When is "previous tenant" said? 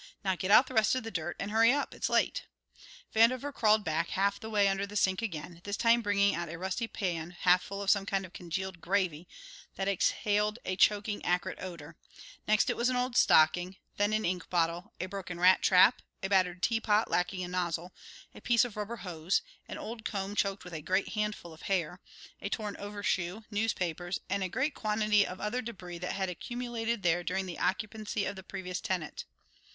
28.41-29.25